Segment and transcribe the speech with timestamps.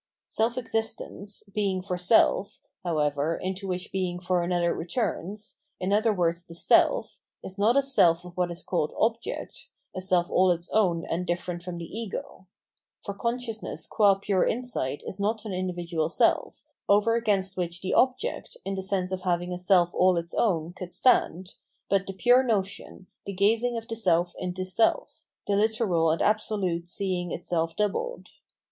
[0.29, 6.43] Self existence, being for self, however, into which being for another returns, in other words
[6.43, 10.71] the self, is not a self of what is called object, a self aU its
[10.71, 12.47] own and different from the ego:
[13.05, 18.57] for consciousness qua pure insight is not an individual self, over against which the object,
[18.65, 21.53] in the sense of having a self aU its own, could stand,
[21.91, 26.89] but the pure notion, the gazing of the self into self, the literal and absolute
[26.89, 28.25] seeing itself doubled.